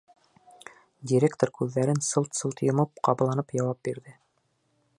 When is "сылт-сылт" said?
2.07-2.63